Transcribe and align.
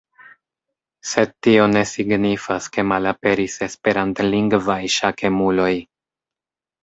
Sed 1.09 1.33
tio 1.47 1.67
ne 1.73 1.81
signifas 1.89 2.69
ke 2.77 2.85
malaperis 2.91 3.57
esperantlingvaj 3.67 4.79
ŝakemuloj. 4.95 5.71